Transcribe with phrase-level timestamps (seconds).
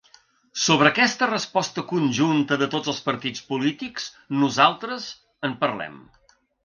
[0.61, 4.09] Sobre aquesta resposta conjunta de tots els partits polítics
[4.45, 5.11] nosaltres,
[5.51, 6.01] en parlem.